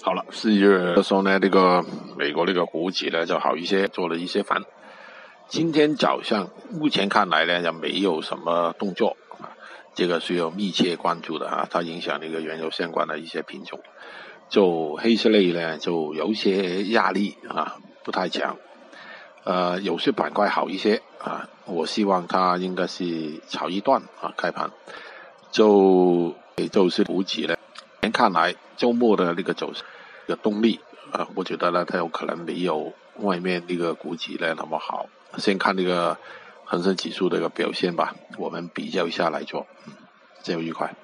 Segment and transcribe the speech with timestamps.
[0.00, 1.84] 好了，四月的时候呢，这个
[2.16, 4.62] 美国那个股指呢就好一些，做了一些反。
[5.48, 9.52] 今天早上目前看来呢，就没有什么动作啊，
[9.94, 13.80] 这个需要密切关注的啊，它影响那个原油相关的一些品种。
[14.48, 18.56] 就黑色类呢，就有一些压力啊，不太强。
[19.44, 24.70] 呃，有些板块好一些啊，我希望它应该是炒一段啊，开盘
[25.50, 27.57] 就也就是股指呢。
[28.02, 29.82] 前看来周末的那个走势
[30.26, 30.80] 的动力
[31.10, 35.08] 啊，我觉得呢，它有可能没有外面那个股指呢那么好。
[35.36, 36.16] 先看那个
[36.64, 39.92] 恒生指数的一个表现吧，我们比较一下来做，嗯，
[40.42, 40.94] 这样愉快。